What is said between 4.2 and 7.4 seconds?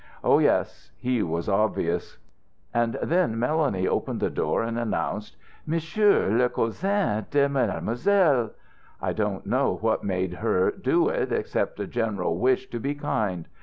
door and announced, 'Monsieur, le cousin